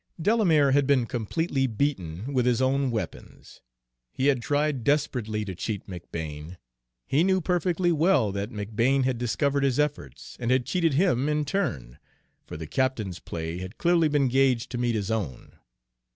[0.19, 3.61] Delamere had been completely beaten with his own weapons.
[4.11, 6.57] He had tried desperately to cheat McBane.
[7.05, 11.45] He knew perfectly well that McBane had discovered his efforts and had cheated him in
[11.45, 11.99] turn,
[12.47, 15.59] for the captain's play had clearly been gauged to meet his own.